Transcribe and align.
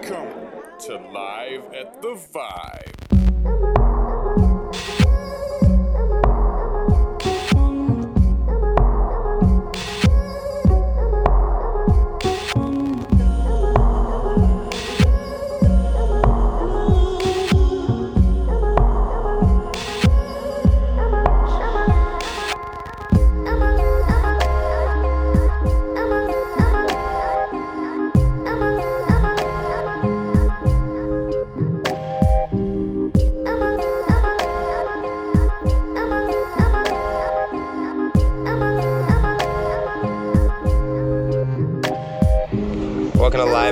Welcome 0.00 0.78
to 0.86 0.96
Live 0.96 1.74
at 1.74 2.00
the 2.00 2.14
Vibe. 2.32 3.67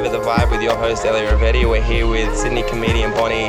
To 0.06 0.12
the 0.12 0.24
Vibe 0.24 0.52
with 0.52 0.62
your 0.62 0.76
host 0.76 1.04
Ellie 1.04 1.22
Rivetti. 1.22 1.68
We're 1.68 1.82
here 1.82 2.06
with 2.06 2.36
Sydney 2.36 2.62
comedian 2.62 3.10
Bonnie 3.12 3.48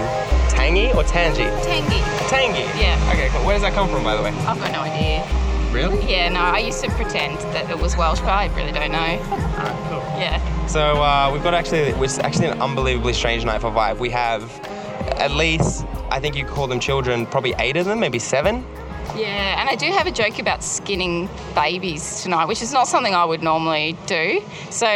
Tangy 0.49 0.91
or 0.93 1.03
Tangy? 1.03 1.43
Tangy. 1.63 1.99
Tangy. 2.29 2.61
Yeah. 2.81 3.11
Okay, 3.11 3.29
cool. 3.29 3.45
Where 3.45 3.53
does 3.53 3.61
that 3.61 3.73
come 3.73 3.87
from, 3.89 4.03
by 4.03 4.15
the 4.15 4.23
way? 4.23 4.29
I've 4.29 4.57
got 4.57 4.71
no 4.71 4.79
idea. 4.79 5.23
Really? 5.71 6.03
Yeah, 6.09 6.29
no, 6.29 6.39
I 6.39 6.57
used 6.57 6.83
to 6.83 6.89
pretend 6.91 7.37
that 7.53 7.69
it 7.69 7.77
was 7.77 7.95
Welsh, 7.95 8.21
but 8.21 8.29
I 8.29 8.47
really 8.55 8.71
don't 8.71 8.91
know. 8.91 8.97
Alright, 8.97 9.89
cool. 9.89 9.99
Yeah. 10.19 10.65
So 10.65 10.81
uh, 10.81 11.29
we've 11.31 11.43
got 11.43 11.53
actually, 11.53 11.79
it's 11.79 12.17
actually 12.17 12.47
an 12.47 12.59
unbelievably 12.59 13.13
strange 13.13 13.45
night 13.45 13.61
for 13.61 13.69
Vibe. 13.69 13.99
We 13.99 14.09
have 14.09 14.43
at 15.19 15.29
least, 15.29 15.85
I 16.09 16.19
think 16.19 16.35
you 16.35 16.43
call 16.43 16.65
them 16.65 16.79
children, 16.79 17.27
probably 17.27 17.53
eight 17.59 17.77
of 17.77 17.85
them, 17.85 17.99
maybe 17.99 18.17
seven. 18.17 18.65
Yeah, 19.15 19.59
and 19.59 19.69
I 19.69 19.75
do 19.75 19.91
have 19.91 20.07
a 20.07 20.11
joke 20.11 20.39
about 20.39 20.63
skinning 20.63 21.29
babies 21.53 22.23
tonight, 22.23 22.45
which 22.45 22.63
is 22.63 22.73
not 22.73 22.87
something 22.87 23.13
I 23.13 23.25
would 23.25 23.43
normally 23.43 23.95
do. 24.07 24.41
So 24.71 24.87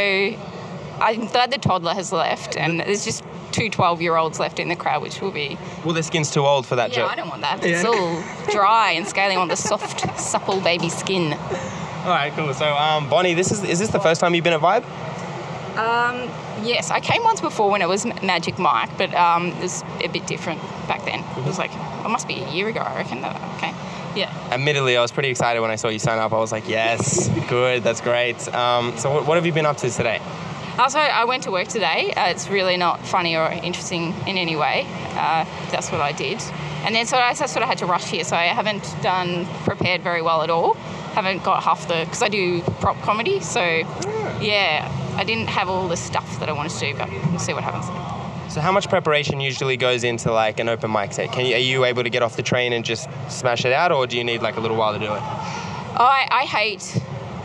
I'm 1.01 1.25
glad 1.27 1.51
the 1.51 1.57
toddler 1.57 1.93
has 1.93 2.11
left, 2.11 2.55
and 2.55 2.79
there's 2.79 3.03
just 3.03 3.23
two 3.51 3.69
12 3.69 4.01
year 4.01 4.15
olds 4.15 4.39
left 4.39 4.59
in 4.59 4.69
the 4.69 4.75
crowd, 4.75 5.01
which 5.01 5.19
will 5.19 5.31
be. 5.31 5.57
Well, 5.83 5.93
their 5.93 6.03
skin's 6.03 6.31
too 6.31 6.45
old 6.45 6.65
for 6.65 6.75
that 6.75 6.91
Yeah, 6.91 6.97
joke. 6.97 7.11
I 7.11 7.15
don't 7.15 7.29
want 7.29 7.41
that. 7.41 7.63
It's 7.65 7.83
Yeah. 7.83 7.89
all 7.89 8.23
dry 8.51 8.91
and 8.91 9.07
scaly 9.07 9.35
on 9.35 9.47
the 9.47 9.55
soft, 9.57 10.19
supple 10.19 10.61
baby 10.61 10.89
skin. 10.89 11.33
All 11.33 12.09
right, 12.09 12.31
cool. 12.35 12.53
So, 12.53 12.75
um, 12.75 13.09
Bonnie, 13.09 13.33
this 13.33 13.51
is 13.51 13.63
is 13.63 13.79
this 13.79 13.89
the 13.89 13.99
first 13.99 14.21
time 14.21 14.35
you've 14.35 14.43
been 14.43 14.53
at 14.53 14.61
Vibe? 14.61 14.83
Um, 15.77 16.29
yes, 16.63 16.91
I 16.91 16.99
came 16.99 17.23
once 17.23 17.41
before 17.41 17.69
when 17.71 17.81
it 17.81 17.87
was 17.87 18.05
Magic 18.21 18.59
Mike, 18.59 18.89
but 18.97 19.13
um, 19.13 19.47
it 19.47 19.61
was 19.61 19.83
a 20.03 20.07
bit 20.07 20.27
different 20.27 20.61
back 20.87 21.05
then. 21.05 21.23
It 21.37 21.45
was 21.45 21.57
like, 21.57 21.71
it 21.73 22.09
must 22.09 22.27
be 22.27 22.41
a 22.41 22.49
year 22.51 22.67
ago, 22.67 22.81
I 22.81 22.95
reckon. 22.97 23.21
That, 23.21 23.35
okay. 23.57 23.73
Yeah. 24.15 24.29
Admittedly, 24.51 24.97
I 24.97 25.01
was 25.01 25.11
pretty 25.11 25.29
excited 25.29 25.61
when 25.61 25.71
I 25.71 25.77
saw 25.77 25.87
you 25.87 25.99
sign 25.99 26.19
up. 26.19 26.33
I 26.33 26.37
was 26.37 26.51
like, 26.51 26.67
yes, 26.67 27.29
good, 27.47 27.83
that's 27.83 28.01
great. 28.01 28.35
Um, 28.53 28.97
so, 28.97 29.13
what, 29.13 29.25
what 29.25 29.35
have 29.35 29.45
you 29.45 29.53
been 29.53 29.65
up 29.65 29.77
to 29.77 29.89
today? 29.89 30.19
Also, 30.77 30.99
I 30.99 31.25
went 31.25 31.43
to 31.43 31.51
work 31.51 31.67
today. 31.67 32.13
Uh, 32.13 32.29
it's 32.29 32.47
really 32.47 32.77
not 32.77 33.05
funny 33.05 33.35
or 33.35 33.51
interesting 33.51 34.13
in 34.27 34.37
any 34.37 34.55
way. 34.55 34.85
Uh, 35.11 35.45
that's 35.69 35.91
what 35.91 36.01
I 36.01 36.11
did. 36.11 36.41
And 36.83 36.95
then 36.95 37.05
so 37.05 37.17
I 37.17 37.33
sort 37.33 37.57
of 37.57 37.67
had 37.67 37.77
to 37.79 37.85
rush 37.85 38.05
here, 38.05 38.23
so 38.23 38.35
I 38.35 38.45
haven't 38.45 38.83
done 39.03 39.45
prepared 39.65 40.01
very 40.01 40.21
well 40.21 40.41
at 40.41 40.49
all. 40.49 40.73
Haven't 41.13 41.43
got 41.43 41.61
half 41.61 41.87
the 41.87 42.05
because 42.05 42.23
I 42.23 42.29
do 42.29 42.61
prop 42.79 42.99
comedy, 43.01 43.39
so 43.41 43.61
yeah, 44.41 44.89
I 45.15 45.23
didn't 45.23 45.47
have 45.47 45.69
all 45.69 45.87
the 45.87 45.97
stuff 45.97 46.39
that 46.39 46.49
I 46.49 46.53
wanted 46.53 46.71
to 46.71 46.79
do, 46.79 46.97
but 46.97 47.09
we'll 47.29 47.39
see 47.39 47.53
what 47.53 47.63
happens. 47.63 47.85
So, 48.51 48.59
how 48.61 48.71
much 48.71 48.89
preparation 48.89 49.39
usually 49.39 49.77
goes 49.77 50.03
into 50.03 50.31
like 50.31 50.59
an 50.59 50.69
open 50.69 50.91
mic 50.91 51.13
set? 51.13 51.31
Can 51.31 51.45
you, 51.45 51.55
are 51.55 51.59
you 51.59 51.85
able 51.85 52.03
to 52.03 52.09
get 52.09 52.23
off 52.23 52.35
the 52.35 52.43
train 52.43 52.73
and 52.73 52.83
just 52.83 53.07
smash 53.29 53.63
it 53.63 53.73
out, 53.73 53.91
or 53.91 54.07
do 54.07 54.17
you 54.17 54.23
need 54.23 54.41
like 54.41 54.57
a 54.57 54.59
little 54.59 54.77
while 54.77 54.93
to 54.93 54.99
do 54.99 55.05
it? 55.05 55.21
I, 55.21 56.27
I 56.31 56.45
hate 56.45 57.01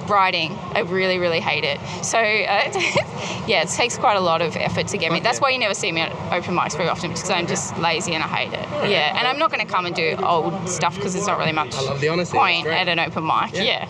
writing. 0.08 0.52
I 0.72 0.80
really, 0.80 1.18
really 1.18 1.40
hate 1.40 1.64
it. 1.64 1.78
So, 2.04 2.18
uh, 2.18 2.22
yeah, 3.46 3.62
it 3.62 3.68
takes 3.68 3.96
quite 3.98 4.16
a 4.16 4.20
lot 4.20 4.42
of 4.42 4.56
effort 4.56 4.88
to 4.88 4.98
get 4.98 5.12
me. 5.12 5.20
That's 5.20 5.40
why 5.40 5.50
you 5.50 5.58
never 5.58 5.74
see 5.74 5.92
me 5.92 6.02
at 6.02 6.12
open 6.32 6.54
mics 6.54 6.76
very 6.76 6.88
often 6.88 7.10
because 7.10 7.30
I'm 7.30 7.46
just 7.46 7.76
lazy 7.78 8.14
and 8.14 8.22
I 8.22 8.28
hate 8.28 8.52
it. 8.52 8.90
Yeah, 8.90 9.18
and 9.18 9.26
I'm 9.26 9.38
not 9.38 9.50
going 9.50 9.64
to 9.64 9.70
come 9.72 9.86
and 9.86 9.94
do 9.94 10.16
old 10.22 10.68
stuff 10.68 10.94
because 10.96 11.14
there's 11.14 11.26
not 11.26 11.38
really 11.38 11.52
much 11.52 11.74
I 11.74 11.82
love 11.82 12.00
the 12.00 12.08
honesty, 12.08 12.36
point 12.36 12.66
at 12.66 12.88
an 12.88 12.98
open 12.98 13.24
mic. 13.26 13.52
Yeah. 13.54 13.62
Yeah. 13.62 13.88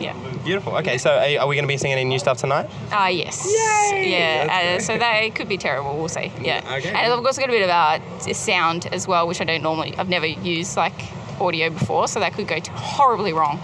Yeah. 0.00 0.16
Beautiful. 0.44 0.76
Okay, 0.78 0.98
so 0.98 1.10
are, 1.10 1.42
are 1.42 1.46
we 1.46 1.54
going 1.54 1.62
to 1.64 1.68
be 1.68 1.76
seeing 1.76 1.92
any 1.92 2.04
new 2.04 2.18
stuff 2.18 2.38
tonight? 2.38 2.68
Ah, 2.90 3.06
yes. 3.06 3.44
Yay! 3.46 4.10
Yeah. 4.10 4.76
Uh, 4.76 4.80
so 4.80 4.98
they 4.98 5.30
could 5.30 5.48
be 5.48 5.56
terrible. 5.56 5.96
We'll 5.96 6.08
see. 6.08 6.32
Yeah. 6.40 6.58
Okay. 6.78 6.88
And 6.88 7.12
I've 7.12 7.24
also 7.24 7.40
got 7.40 7.50
a 7.50 7.52
bit 7.52 7.62
of 7.62 7.70
uh, 7.70 8.32
sound 8.32 8.86
as 8.86 9.06
well, 9.06 9.28
which 9.28 9.40
I 9.40 9.44
don't 9.44 9.62
normally. 9.62 9.94
I've 9.96 10.08
never 10.08 10.26
used 10.26 10.76
like 10.76 10.94
audio 11.40 11.70
before, 11.70 12.08
so 12.08 12.20
that 12.20 12.32
could 12.34 12.48
go 12.48 12.58
horribly 12.72 13.32
wrong, 13.32 13.60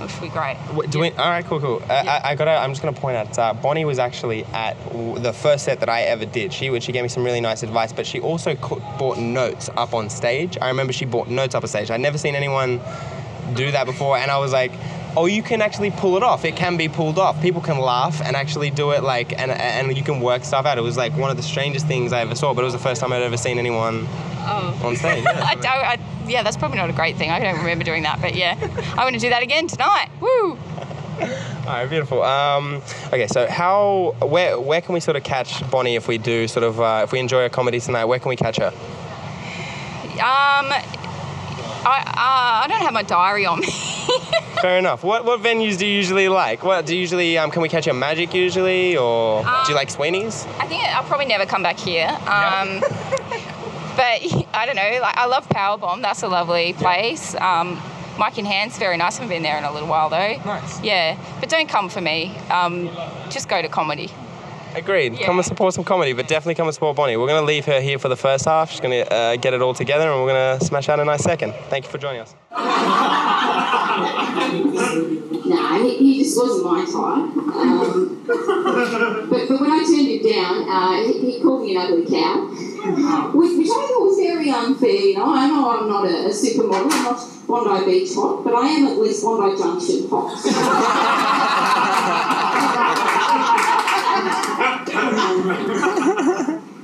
which 0.00 0.12
would 0.14 0.22
be 0.22 0.28
great. 0.28 0.56
What, 0.72 0.90
do 0.90 0.98
Yeah. 0.98 1.10
we, 1.10 1.16
all 1.16 1.30
right, 1.30 1.44
cool, 1.44 1.60
cool. 1.60 1.82
Uh, 1.88 1.92
I, 2.06 2.30
I 2.30 2.34
gotta. 2.34 2.52
I'm 2.52 2.70
just 2.70 2.82
gonna 2.82 2.96
point 2.96 3.16
out. 3.16 3.38
Uh, 3.38 3.54
Bonnie 3.54 3.84
was 3.84 3.98
actually 3.98 4.44
at 4.46 4.76
w- 4.88 5.18
the 5.18 5.32
first 5.32 5.64
set 5.64 5.80
that 5.80 5.88
I 5.88 6.02
ever 6.02 6.24
did. 6.26 6.52
She 6.52 6.78
she 6.80 6.92
gave 6.92 7.02
me 7.02 7.08
some 7.08 7.24
really 7.24 7.40
nice 7.40 7.62
advice, 7.62 7.92
but 7.92 8.06
she 8.06 8.20
also 8.20 8.54
co- 8.56 8.80
bought 8.98 9.18
notes 9.18 9.68
up 9.76 9.94
on 9.94 10.10
stage. 10.10 10.56
I 10.60 10.68
remember 10.68 10.92
she 10.92 11.04
bought 11.04 11.28
notes 11.28 11.54
up 11.54 11.62
on 11.64 11.68
stage. 11.68 11.90
I'd 11.90 12.00
never 12.00 12.18
seen 12.18 12.34
anyone 12.34 12.80
do 13.54 13.70
that 13.70 13.84
before, 13.86 14.16
and 14.18 14.30
I 14.30 14.38
was 14.38 14.52
like. 14.52 14.72
Oh, 15.18 15.24
you 15.24 15.42
can 15.42 15.62
actually 15.62 15.90
pull 15.92 16.18
it 16.18 16.22
off. 16.22 16.44
It 16.44 16.56
can 16.56 16.76
be 16.76 16.90
pulled 16.90 17.18
off. 17.18 17.40
People 17.40 17.62
can 17.62 17.78
laugh 17.78 18.20
and 18.20 18.36
actually 18.36 18.68
do 18.68 18.90
it 18.90 19.02
like, 19.02 19.32
and 19.40 19.50
and 19.50 19.96
you 19.96 20.02
can 20.04 20.20
work 20.20 20.44
stuff 20.44 20.66
out. 20.66 20.76
It 20.76 20.82
was 20.82 20.98
like 20.98 21.16
one 21.16 21.30
of 21.30 21.38
the 21.38 21.42
strangest 21.42 21.86
things 21.86 22.12
I 22.12 22.20
ever 22.20 22.34
saw, 22.34 22.52
but 22.52 22.60
it 22.60 22.64
was 22.66 22.74
the 22.74 22.78
first 22.78 23.00
time 23.00 23.14
I'd 23.14 23.22
ever 23.22 23.38
seen 23.38 23.58
anyone 23.58 24.06
Oh. 24.48 24.78
on 24.84 24.94
stage. 24.94 25.24
I 25.26 25.30
Yeah. 25.30 25.54
don't, 25.54 25.64
I, 25.66 25.98
yeah, 26.26 26.42
that's 26.42 26.56
probably 26.56 26.78
not 26.78 26.90
a 26.90 26.92
great 26.92 27.16
thing. 27.16 27.30
I 27.30 27.38
don't 27.40 27.58
remember 27.58 27.84
doing 27.84 28.02
that, 28.04 28.20
but 28.20 28.34
yeah, 28.34 28.56
I'm 28.90 28.96
going 28.96 29.14
to 29.14 29.18
do 29.20 29.30
that 29.30 29.42
again 29.42 29.66
tonight. 29.68 30.08
Woo! 30.20 30.58
All 31.18 31.72
right, 31.72 31.88
beautiful. 31.88 32.22
Um, 32.22 32.82
okay, 33.08 33.26
so 33.26 33.46
how, 33.48 34.14
where, 34.20 34.60
where 34.60 34.80
can 34.80 34.92
we 34.94 35.00
sort 35.00 35.16
of 35.16 35.24
catch 35.24 35.68
Bonnie 35.70 35.96
if 35.96 36.08
we 36.08 36.18
do 36.18 36.46
sort 36.46 36.62
of, 36.64 36.80
uh, 36.80 37.00
if 37.04 37.12
we 37.12 37.18
enjoy 37.18 37.44
a 37.44 37.48
comedy 37.50 37.80
tonight? 37.80 38.04
Where 38.04 38.18
can 38.18 38.28
we 38.28 38.36
catch 38.36 38.58
her? 38.58 38.72
Um, 40.16 40.72
I, 41.88 42.02
uh, 42.06 42.64
I 42.64 42.66
don't 42.68 42.82
have 42.82 42.92
my 42.92 43.02
diary 43.02 43.46
on 43.46 43.60
me. 43.60 43.66
Fair 44.62 44.78
enough. 44.78 45.04
What, 45.04 45.24
what 45.24 45.40
venues 45.40 45.78
do 45.78 45.86
you 45.86 45.94
usually 45.94 46.28
like? 46.28 46.62
What 46.64 46.86
do 46.86 46.94
you 46.94 47.00
usually? 47.00 47.36
Um, 47.38 47.50
can 47.50 47.60
we 47.62 47.68
catch 47.68 47.86
you 47.86 47.90
at 47.90 47.96
Magic 47.96 48.32
usually, 48.34 48.96
or 48.96 49.42
do 49.42 49.48
you 49.48 49.54
Um, 49.68 49.74
like 49.74 49.90
Sweeney's? 49.90 50.46
I 50.58 50.66
think 50.66 50.82
I'll 50.84 51.04
probably 51.04 51.26
never 51.26 51.44
come 51.46 51.62
back 51.62 51.78
here. 51.78 52.08
Um, 52.26 52.82
but 53.96 54.46
I 54.54 54.66
don't 54.66 54.76
know. 54.76 54.98
Like 55.00 55.16
I 55.16 55.26
love 55.26 55.48
Powerbomb. 55.48 56.02
That's 56.02 56.22
a 56.22 56.28
lovely 56.28 56.72
place. 56.74 57.34
Um, 57.34 57.80
Mic 58.18 58.38
in 58.38 58.46
Hand's 58.46 58.78
very 58.78 58.96
nice. 58.96 59.18
I 59.18 59.22
haven't 59.22 59.34
been 59.34 59.42
there 59.42 59.58
in 59.58 59.64
a 59.64 59.72
little 59.72 59.88
while 59.88 60.08
though. 60.08 60.36
Nice. 60.44 60.80
Yeah, 60.82 61.18
but 61.40 61.48
don't 61.48 61.68
come 61.68 61.88
for 61.88 62.00
me. 62.00 62.36
Um, 62.50 62.88
just 63.30 63.48
go 63.48 63.60
to 63.60 63.68
comedy. 63.68 64.10
Agreed. 64.74 65.14
yeah. 65.14 65.24
Come 65.24 65.38
and 65.38 65.46
support 65.46 65.72
some 65.72 65.84
comedy, 65.84 66.12
but 66.12 66.28
definitely 66.28 66.54
come 66.54 66.66
and 66.66 66.74
support 66.74 66.96
Bonnie. 66.96 67.16
We're 67.16 67.28
gonna 67.28 67.46
leave 67.46 67.64
her 67.64 67.80
here 67.80 67.98
for 67.98 68.08
the 68.08 68.16
first 68.16 68.44
half. 68.44 68.70
She's 68.70 68.80
gonna 68.80 69.00
uh, 69.00 69.36
get 69.36 69.54
it 69.54 69.62
all 69.62 69.72
together, 69.74 70.10
and 70.10 70.20
we're 70.22 70.28
gonna 70.28 70.62
smash 70.64 70.88
out 70.90 71.00
a 71.00 71.04
nice 71.04 71.22
second. 71.22 71.54
Thank 71.70 71.86
you 71.86 71.90
for 71.90 71.98
joining 71.98 72.20
us. 72.20 72.34
Nah, 75.46 75.78
he, 75.78 75.96
he 75.96 76.18
just 76.24 76.36
wasn't 76.36 76.64
my 76.64 76.84
type. 76.84 77.36
Um, 77.54 78.22
but, 78.26 79.48
but 79.48 79.60
when 79.60 79.70
I 79.70 79.84
turned 79.86 80.08
him 80.08 80.22
down, 80.28 80.68
uh, 80.68 81.02
he, 81.06 81.30
he 81.32 81.40
called 81.40 81.62
me 81.62 81.76
an 81.76 81.82
ugly 81.82 82.04
cow, 82.04 82.50
which, 83.32 83.58
which 83.58 83.68
I 83.68 83.86
thought 83.86 84.06
was 84.06 84.18
very 84.18 84.50
unfair. 84.50 84.90
You 84.90 85.16
know, 85.16 85.34
I 85.34 85.48
know 85.48 85.70
I'm 85.70 85.88
not 85.88 86.04
a, 86.04 86.26
a 86.26 86.30
supermodel, 86.30 86.92
I'm 86.92 87.04
not 87.04 87.20
Bondi 87.46 87.84
Beach 87.86 88.14
hot, 88.14 88.44
but 88.44 88.54
I 88.54 88.68
am 88.68 88.86
at 88.86 88.98
least 88.98 89.24
Bondi 89.24 89.56
Junction 89.56 90.08
hot. 90.08 90.36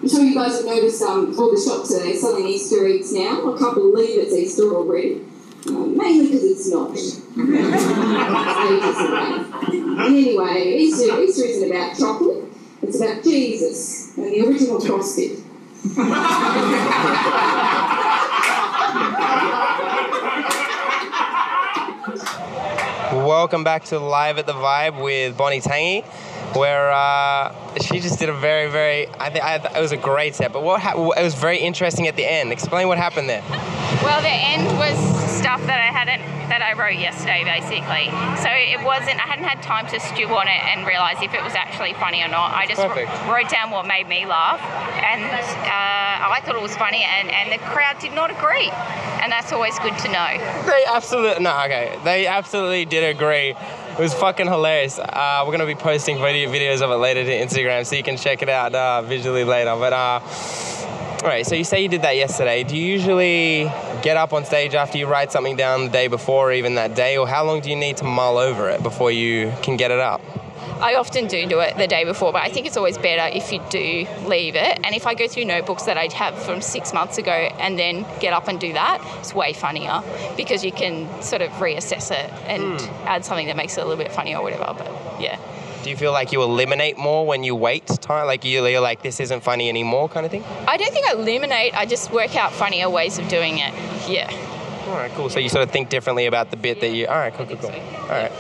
I'm 0.03 0.09
sure 0.09 0.25
you 0.25 0.35
guys 0.35 0.57
have 0.57 0.65
noticed 0.67 1.01
um, 1.03 1.39
all 1.39 1.53
the 1.53 1.61
shops 1.61 1.95
are 1.95 2.13
selling 2.15 2.47
Easter 2.47 2.89
eggs 2.89 3.13
now. 3.13 3.55
I 3.55 3.59
can't 3.59 3.75
believe 3.75 4.19
it's 4.19 4.35
Easter 4.35 4.75
already. 4.75 5.21
Uh, 5.67 5.71
mainly 5.71 6.27
because 6.27 6.45
it's 6.45 6.69
not. 6.71 6.91
It's 6.91 7.21
ages 8.67 8.99
away. 8.99 9.47
And 9.71 10.01
anyway, 10.01 10.75
Easter, 10.77 11.23
Easter 11.23 11.45
isn't 11.45 11.71
about 11.71 11.97
chocolate, 11.97 12.45
it's 12.83 13.01
about 13.01 13.23
Jesus 13.23 14.17
and 14.17 14.27
the 14.27 14.41
original 14.41 14.79
CrossFit. 14.79 15.41
Welcome 23.13 23.65
back 23.65 23.85
to 23.87 23.99
Live 23.99 24.39
at 24.39 24.47
the 24.47 24.53
Vibe 24.53 25.03
with 25.03 25.37
Bonnie 25.37 25.61
Tangy. 25.61 26.05
Where 26.55 26.93
uh, 26.93 27.55
she 27.81 28.01
just 28.01 28.19
did 28.19 28.29
a 28.29 28.35
very, 28.35 28.71
very. 28.71 29.09
I 29.19 29.31
think 29.31 29.45
I, 29.45 29.57
it 29.57 29.81
was 29.81 29.93
a 29.93 29.97
great 29.97 30.35
set, 30.35 30.53
but 30.53 30.63
what 30.63 30.81
ha- 30.81 30.93
it 30.95 31.23
was 31.23 31.35
very 31.35 31.59
interesting 31.59 32.09
at 32.09 32.17
the 32.17 32.25
end. 32.25 32.53
Explain 32.53 32.89
what 32.89 32.99
happened 32.99 33.29
there. 33.29 33.43
Well, 34.03 34.21
the 34.21 34.29
end 34.29 34.67
was 34.79 34.97
stuff 35.31 35.61
that 35.67 35.81
I 35.81 35.91
hadn't 35.93 36.23
that 36.49 36.61
I 36.61 36.77
wrote 36.77 36.99
yesterday, 36.99 37.45
basically. 37.45 38.13
So 38.45 38.49
it 38.53 38.85
wasn't. 38.85 39.17
I 39.17 39.29
hadn't 39.29 39.49
had 39.49 39.63
time 39.63 39.87
to 39.89 39.99
stew 40.01 40.29
on 40.29 40.49
it 40.49 40.61
and 40.69 40.87
realize 40.87 41.17
if 41.23 41.33
it 41.33 41.43
was 41.43 41.55
actually 41.55 41.95
funny 41.95 42.23
or 42.23 42.29
not. 42.29 42.53
I 42.53 42.67
just 42.67 42.81
wrote 42.81 43.49
down 43.49 43.71
what 43.71 43.87
made 43.87 44.09
me 44.09 44.27
laugh, 44.27 44.61
and 45.01 45.25
uh, 45.25 46.33
I 46.33 46.41
thought 46.45 46.57
it 46.57 46.63
was 46.63 46.77
funny, 46.77 47.05
and, 47.05 47.31
and 47.31 47.53
the 47.53 47.59
crowd 47.73 47.99
did 48.01 48.13
not 48.13 48.31
agree, 48.31 48.69
and 49.25 49.33
that's 49.33 49.53
always 49.53 49.79
good 49.81 49.97
to 50.05 50.09
know. 50.13 50.29
They 50.67 50.85
absolutely 50.89 51.43
no, 51.43 51.57
okay. 51.65 51.99
They 52.05 52.27
absolutely 52.27 52.85
did 52.85 53.17
agree. 53.17 53.55
It 53.93 53.99
was 53.99 54.15
fucking 54.15 54.47
hilarious. 54.47 54.99
Uh, 54.99 55.45
we're 55.45 55.53
gonna 55.53 55.67
be 55.67 55.75
posting 55.75 56.17
video 56.17 56.51
videos 56.51 56.81
of 56.81 56.91
it 56.91 56.95
later 56.95 57.25
to 57.25 57.31
Instagram, 57.31 57.85
so 57.85 57.95
you 57.95 58.03
can 58.03 58.17
check 58.17 58.41
it 58.41 58.49
out 58.49 58.75
uh, 58.75 59.03
visually 59.03 59.45
later. 59.45 59.77
But 59.77 59.93
uh, 59.93 60.21
all 61.23 61.29
right, 61.29 61.47
so 61.47 61.55
you 61.55 61.63
say 61.63 61.83
you 61.83 61.89
did 61.89 62.01
that 62.01 62.17
yesterday. 62.17 62.65
Do 62.65 62.75
you 62.75 62.87
usually 62.87 63.65
get 64.01 64.17
up 64.17 64.33
on 64.33 64.47
stage 64.47 64.75
after 64.75 64.97
you 64.97 65.07
write 65.07 65.31
something 65.31 65.57
down 65.57 65.85
the 65.85 65.91
day 65.91 66.09
before, 66.09 66.49
or 66.49 66.53
even 66.53 66.77
that 66.77 66.95
day, 66.95 67.19
or 67.19 67.29
how 67.29 67.45
long 67.45 67.61
do 67.61 67.69
you 67.69 67.77
need 67.77 67.99
to 67.99 68.05
mull 68.05 68.39
over 68.39 68.71
it 68.71 68.83
before 68.83 69.11
you 69.11 69.53
can 69.63 69.77
get 69.77 69.91
it 69.91 70.01
up? 70.01 70.23
I 70.83 70.97
often 70.97 71.29
do 71.29 71.47
do 71.47 71.61
it 71.61 71.77
the 71.77 71.87
day 71.87 72.05
before, 72.05 72.33
but 72.33 72.43
I 72.43 72.49
think 72.49 72.67
it's 72.67 72.77
always 72.77 72.99
better 72.99 73.35
if 73.35 73.53
you 73.53 73.63
do 73.71 74.07
leave 74.27 74.57
it. 74.57 74.81
And 74.83 74.97
if 74.97 75.07
I 75.07 75.15
go 75.15 75.29
through 75.29 75.45
notebooks 75.45 75.85
that 75.85 75.97
I'd 75.97 76.13
have 76.13 76.37
from 76.43 76.61
six 76.61 76.93
months 76.93 77.19
ago 77.19 77.31
and 77.31 77.79
then 77.79 78.05
get 78.19 78.33
up 78.33 78.49
and 78.49 78.59
do 78.59 78.73
that, 78.73 79.01
it's 79.21 79.33
way 79.33 79.53
funnier 79.53 80.03
because 80.37 80.65
you 80.65 80.73
can 80.73 81.23
sort 81.23 81.41
of 81.41 81.51
reassess 81.53 82.11
it 82.11 82.31
and 82.49 82.81
hmm. 82.81 83.07
add 83.07 83.25
something 83.25 83.47
that 83.47 83.57
makes 83.57 83.79
it 83.79 83.83
a 83.83 83.87
little 83.87 84.03
bit 84.03 84.13
funnier 84.13 84.39
or 84.39 84.43
whatever. 84.43 84.75
But 84.77 85.21
yeah. 85.21 85.39
Do 85.85 85.91
you 85.91 85.97
feel 85.97 86.13
like 86.13 86.33
you 86.33 86.43
eliminate 86.43 86.99
more 86.99 87.27
when 87.27 87.45
you 87.45 87.55
wait 87.55 87.87
time? 87.87 88.27
Like 88.27 88.45
you- 88.45 88.67
you're 88.67 88.81
like, 88.81 89.03
this 89.03 89.21
isn't 89.21 89.43
funny 89.43 89.69
anymore, 89.69 90.09
kind 90.09 90.27
of 90.27 90.33
thing? 90.33 90.45
I 90.67 90.77
don't 90.77 90.93
think 90.93 91.07
I 91.07 91.13
eliminate, 91.13 91.75
I 91.77 91.87
just 91.87 92.11
work 92.11 92.35
out 92.35 92.53
funnier 92.53 92.91
ways 92.91 93.19
of 93.19 93.29
doing 93.29 93.59
it. 93.59 93.73
Yeah. 94.09 94.31
All 94.89 94.95
right, 94.95 95.13
cool. 95.13 95.31
So 95.31 95.39
you 95.39 95.49
sort 95.49 95.63
of 95.63 95.71
think 95.71 95.91
differently 95.91 96.27
about 96.27 96.51
the 96.51 96.57
bit 96.57 96.81
that 96.81 96.89
you. 96.89 97.07
All 97.07 97.19
right, 97.19 97.33
cool, 97.33 97.47
cool, 97.47 97.57
cool. 97.57 97.71
so. 97.71 97.99
All 98.03 98.09
right. 98.09 98.33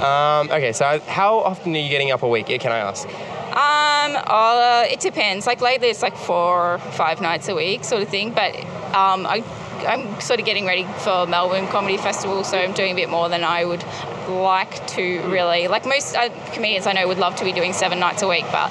Um, 0.00 0.50
okay, 0.50 0.72
so 0.72 0.98
how 1.00 1.38
often 1.40 1.74
are 1.74 1.78
you 1.78 1.90
getting 1.90 2.10
up 2.10 2.22
a 2.22 2.28
week? 2.28 2.46
Can 2.46 2.72
I 2.72 2.78
ask? 2.78 3.06
Um, 3.06 4.16
uh, 4.26 4.84
it 4.88 5.00
depends. 5.00 5.46
Like 5.46 5.60
lately, 5.60 5.88
it's 5.88 6.02
like 6.02 6.16
four, 6.16 6.78
five 6.92 7.20
nights 7.20 7.48
a 7.48 7.54
week, 7.54 7.84
sort 7.84 8.02
of 8.02 8.08
thing. 8.08 8.32
But 8.32 8.56
um, 8.94 9.26
I, 9.26 9.44
I'm 9.86 10.20
sort 10.20 10.40
of 10.40 10.46
getting 10.46 10.64
ready 10.66 10.84
for 11.00 11.26
Melbourne 11.26 11.66
Comedy 11.68 11.96
Festival, 11.96 12.44
so 12.44 12.58
I'm 12.58 12.72
doing 12.72 12.92
a 12.92 12.94
bit 12.94 13.10
more 13.10 13.28
than 13.28 13.44
I 13.44 13.64
would 13.64 13.84
like 14.28 14.86
to. 14.88 15.20
Really, 15.28 15.68
like 15.68 15.84
most 15.84 16.16
uh, 16.16 16.30
comedians 16.52 16.86
I 16.86 16.92
know 16.92 17.06
would 17.06 17.18
love 17.18 17.36
to 17.36 17.44
be 17.44 17.52
doing 17.52 17.72
seven 17.72 17.98
nights 17.98 18.22
a 18.22 18.28
week, 18.28 18.44
but 18.52 18.70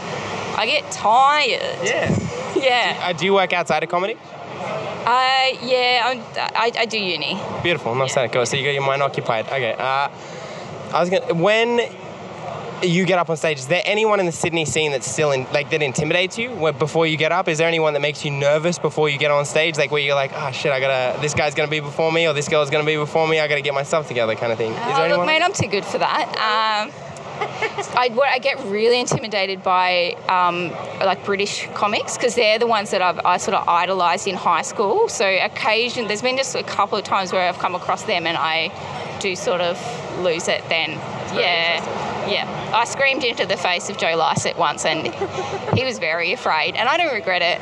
I 0.57 0.65
get 0.65 0.89
tired. 0.91 1.61
Yeah. 1.83 2.17
Yeah. 2.55 2.99
Uh, 3.03 3.13
do 3.13 3.25
you 3.25 3.33
work 3.33 3.53
outside 3.53 3.83
of 3.83 3.89
comedy? 3.89 4.15
Uh, 4.15 5.47
yeah. 5.61 6.01
I'm, 6.05 6.19
I, 6.55 6.71
I 6.75 6.85
do 6.85 6.97
uni. 6.99 7.39
Beautiful. 7.63 7.93
Nice 7.95 8.15
Yeah. 8.15 8.23
that 8.23 8.33
cool. 8.33 8.45
So 8.45 8.57
you 8.57 8.63
got 8.63 8.71
your 8.73 8.85
mind 8.85 9.01
occupied. 9.03 9.45
Okay. 9.47 9.75
Uh, 9.77 10.09
I 10.93 10.99
was 10.99 11.09
gonna. 11.09 11.33
When 11.33 11.79
you 12.81 13.05
get 13.05 13.19
up 13.19 13.29
on 13.29 13.35
stage, 13.35 13.57
is 13.59 13.67
there 13.67 13.81
anyone 13.83 14.21
in 14.21 14.25
the 14.25 14.31
Sydney 14.31 14.63
scene 14.63 14.91
that's 14.91 15.09
still 15.09 15.31
in 15.33 15.43
like 15.51 15.69
that 15.71 15.81
intimidates 15.83 16.37
you 16.37 16.49
where, 16.51 16.71
before 16.71 17.05
you 17.05 17.17
get 17.17 17.31
up? 17.31 17.47
Is 17.49 17.57
there 17.57 17.67
anyone 17.67 17.93
that 17.93 17.99
makes 17.99 18.23
you 18.23 18.31
nervous 18.31 18.79
before 18.79 19.09
you 19.09 19.17
get 19.17 19.31
on 19.31 19.43
stage? 19.45 19.77
Like 19.77 19.91
where 19.91 20.01
you're 20.01 20.15
like, 20.15 20.31
oh 20.33 20.51
shit, 20.51 20.71
I 20.71 20.79
gotta. 20.79 21.19
This 21.21 21.33
guy's 21.33 21.53
gonna 21.55 21.69
be 21.69 21.79
before 21.81 22.11
me, 22.11 22.27
or 22.27 22.33
this 22.33 22.47
girl's 22.47 22.69
gonna 22.69 22.85
be 22.85 22.95
before 22.95 23.27
me. 23.27 23.39
I 23.39 23.47
gotta 23.47 23.61
get 23.61 23.73
myself 23.73 24.07
together, 24.07 24.35
kind 24.35 24.51
of 24.51 24.57
thing. 24.57 24.71
Is 24.71 24.77
Oh, 24.77 24.81
there 24.81 24.93
look, 24.95 25.03
anyone? 25.09 25.25
mate, 25.27 25.41
I'm 25.43 25.53
too 25.53 25.67
good 25.67 25.83
for 25.85 25.97
that. 25.97 26.27
Um, 26.29 26.93
I, 27.97 28.09
what, 28.13 28.27
I 28.29 28.39
get 28.39 28.59
really 28.65 28.99
intimidated 28.99 29.63
by 29.63 30.15
um, 30.27 30.71
like 31.05 31.23
British 31.25 31.67
comics 31.73 32.17
because 32.17 32.35
they're 32.35 32.59
the 32.59 32.67
ones 32.67 32.91
that 32.91 33.01
I've, 33.01 33.19
I 33.25 33.37
sort 33.37 33.55
of 33.55 33.67
idolized 33.67 34.27
in 34.27 34.35
high 34.35 34.61
school. 34.61 35.07
So 35.07 35.25
occasion, 35.25 36.07
there's 36.07 36.21
been 36.21 36.35
just 36.37 36.55
a 36.55 36.63
couple 36.63 36.97
of 36.97 37.03
times 37.05 37.31
where 37.31 37.47
I've 37.47 37.57
come 37.59 37.75
across 37.75 38.03
them 38.03 38.27
and 38.27 38.37
I 38.37 38.71
do 39.19 39.35
sort 39.35 39.61
of 39.61 39.77
lose 40.19 40.47
it. 40.47 40.63
Then, 40.69 40.91
yeah, 41.33 42.27
yeah. 42.29 42.71
I 42.73 42.85
screamed 42.85 43.23
into 43.23 43.45
the 43.45 43.57
face 43.57 43.89
of 43.89 43.97
Joe 43.97 44.15
Lycett 44.15 44.57
once, 44.57 44.85
and 44.85 45.07
he 45.77 45.83
was 45.83 45.99
very 45.99 46.33
afraid, 46.33 46.75
and 46.75 46.87
I 46.87 46.97
don't 46.97 47.13
regret 47.13 47.41
it. 47.41 47.59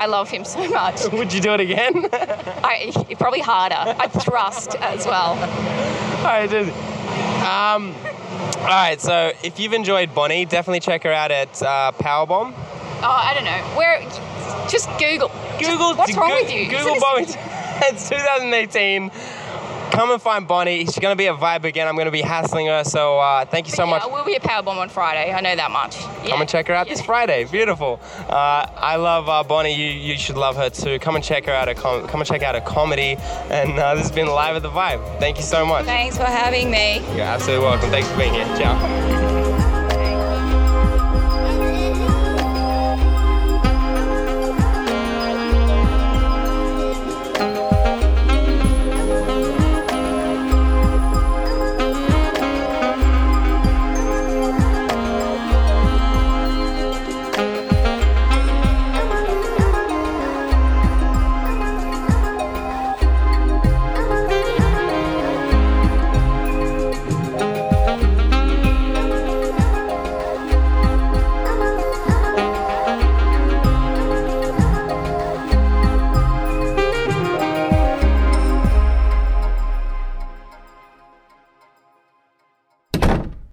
I 0.00 0.06
love 0.06 0.30
him 0.30 0.44
so 0.44 0.66
much. 0.70 1.00
Would 1.12 1.32
you 1.32 1.40
do 1.40 1.52
it 1.54 1.60
again? 1.60 2.08
I, 2.12 2.92
probably 3.18 3.40
harder. 3.40 3.74
I 3.76 4.06
thrust 4.08 4.74
as 4.76 5.06
well. 5.06 5.32
All 6.18 6.24
right, 6.24 6.48
dude. 6.48 6.68
Um, 7.40 7.94
all 8.60 8.66
right, 8.66 9.00
so 9.00 9.32
if 9.42 9.58
you've 9.60 9.72
enjoyed 9.72 10.14
Bonnie, 10.14 10.44
definitely 10.44 10.80
check 10.80 11.02
her 11.02 11.12
out 11.12 11.30
at 11.30 11.62
uh, 11.62 11.92
Powerbomb. 11.98 12.54
Oh, 13.02 13.02
I 13.02 13.34
don't 13.34 13.44
know. 13.44 13.76
Where? 13.76 14.00
Just 14.70 14.88
Google. 14.98 15.30
Google. 15.58 15.94
What's 15.96 16.14
wrong 16.16 16.28
Go- 16.28 16.34
with 16.42 16.52
you? 16.52 16.70
Google 16.70 17.00
Bonnie. 17.00 17.26
it's 17.82 18.08
2018. 18.08 19.10
Come 19.90 20.10
and 20.12 20.22
find 20.22 20.46
Bonnie. 20.46 20.84
She's 20.84 20.98
gonna 20.98 21.16
be 21.16 21.26
a 21.26 21.34
vibe 21.34 21.64
again. 21.64 21.88
I'm 21.88 21.96
gonna 21.96 22.10
be 22.10 22.22
hassling 22.22 22.66
her. 22.66 22.84
So 22.84 23.18
uh, 23.18 23.44
thank 23.44 23.66
you 23.66 23.72
so 23.72 23.84
yeah, 23.84 23.90
much. 23.90 24.02
I 24.02 24.06
will 24.06 24.24
be 24.24 24.34
a 24.34 24.40
powerbomb 24.40 24.76
on 24.76 24.88
Friday. 24.88 25.32
I 25.32 25.40
know 25.40 25.54
that 25.56 25.70
much. 25.70 25.96
Yeah. 25.96 26.30
Come 26.30 26.40
and 26.42 26.50
check 26.50 26.68
her 26.68 26.74
out 26.74 26.88
this 26.88 27.00
Friday. 27.02 27.44
Beautiful. 27.44 28.00
Uh, 28.28 28.66
I 28.76 28.96
love 28.96 29.28
uh, 29.28 29.42
Bonnie. 29.42 29.74
You, 29.74 29.90
you 29.90 30.16
should 30.18 30.36
love 30.36 30.56
her 30.56 30.70
too. 30.70 30.98
Come 31.00 31.16
and 31.16 31.24
check 31.24 31.46
her 31.46 31.52
out. 31.52 31.68
A 31.68 31.74
com- 31.74 32.06
come 32.06 32.20
and 32.20 32.28
check 32.28 32.42
out 32.42 32.54
a 32.54 32.60
comedy. 32.60 33.16
And 33.50 33.78
uh, 33.78 33.94
this 33.94 34.04
has 34.04 34.12
been 34.12 34.28
live 34.28 34.56
at 34.56 34.62
the 34.62 34.70
Vibe. 34.70 35.18
Thank 35.18 35.38
you 35.38 35.44
so 35.44 35.66
much. 35.66 35.84
Thanks 35.86 36.16
for 36.16 36.24
having 36.24 36.70
me. 36.70 36.98
You're 37.16 37.26
absolutely 37.26 37.66
welcome. 37.66 37.90
Thanks 37.90 38.08
for 38.10 38.18
being 38.18 38.34
here. 38.34 38.46
Ciao. 38.56 39.39